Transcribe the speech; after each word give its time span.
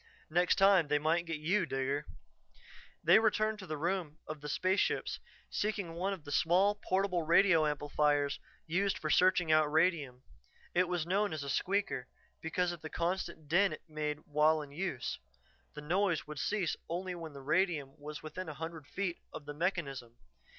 Next 0.31 0.55
time 0.55 0.87
they 0.87 0.97
might 0.97 1.27
get 1.27 1.37
you, 1.37 1.67
Digger." 1.67 2.07
They 3.03 3.19
returned 3.19 3.59
to 3.59 3.67
the 3.67 3.77
room 3.77 4.17
of 4.25 4.41
the 4.41 4.49
spaceships, 4.49 5.19
seeking 5.51 5.93
one 5.93 6.11
of 6.11 6.23
the 6.23 6.31
small, 6.31 6.73
portable 6.73 7.21
radio 7.21 7.67
amplifiers 7.67 8.39
used 8.65 8.97
for 8.97 9.11
searching 9.11 9.51
out 9.51 9.71
radium. 9.71 10.23
It 10.73 10.87
was 10.87 11.05
known 11.05 11.33
as 11.33 11.43
a 11.43 11.51
"squeaker" 11.51 12.07
because 12.41 12.71
of 12.71 12.81
the 12.81 12.89
constant 12.89 13.47
din 13.47 13.71
it 13.73 13.83
made 13.87 14.17
while 14.25 14.63
in 14.63 14.71
use; 14.71 15.19
the 15.75 15.81
noise 15.81 16.25
would 16.25 16.39
cease 16.39 16.75
only 16.89 17.13
when 17.13 17.33
radium 17.33 17.93
was 17.99 18.23
within 18.23 18.49
a 18.49 18.55
hundred 18.55 18.87
feet 18.87 19.19
of 19.31 19.45
the 19.45 19.53
mechanism. 19.53 20.15